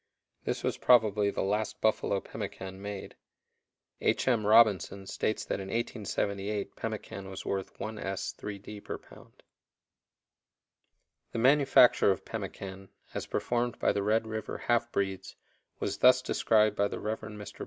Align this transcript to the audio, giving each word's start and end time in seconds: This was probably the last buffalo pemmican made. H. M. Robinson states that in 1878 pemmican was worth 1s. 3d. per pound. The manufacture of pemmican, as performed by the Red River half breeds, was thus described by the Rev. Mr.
This 0.45 0.63
was 0.63 0.79
probably 0.79 1.29
the 1.29 1.43
last 1.43 1.79
buffalo 1.79 2.19
pemmican 2.21 2.81
made. 2.81 3.15
H. 4.01 4.27
M. 4.27 4.47
Robinson 4.47 5.05
states 5.05 5.45
that 5.45 5.59
in 5.59 5.67
1878 5.67 6.75
pemmican 6.75 7.29
was 7.29 7.45
worth 7.45 7.77
1s. 7.77 8.33
3d. 8.35 8.83
per 8.83 8.97
pound. 8.97 9.43
The 11.33 11.37
manufacture 11.37 12.09
of 12.09 12.25
pemmican, 12.25 12.89
as 13.13 13.27
performed 13.27 13.77
by 13.77 13.91
the 13.91 14.01
Red 14.01 14.25
River 14.25 14.57
half 14.57 14.91
breeds, 14.91 15.35
was 15.79 15.99
thus 15.99 16.23
described 16.23 16.75
by 16.75 16.87
the 16.87 16.99
Rev. 16.99 17.19
Mr. 17.21 17.59